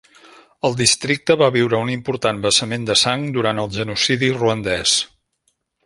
[0.69, 4.97] El districte va viure un important vessament de sang durant el genocidi ruandès.